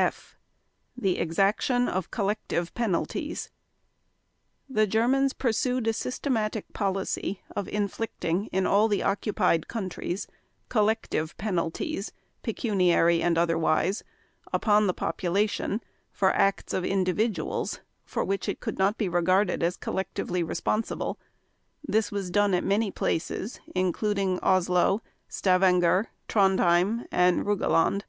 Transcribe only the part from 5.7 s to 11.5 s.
a systematic policy of inflicting, in all the occupied countries, collective